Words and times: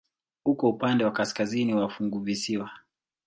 Uko 0.45 0.67
upande 0.69 1.05
wa 1.05 1.11
kaskazini 1.13 1.73
wa 1.73 1.89
funguvisiwa. 1.89 2.69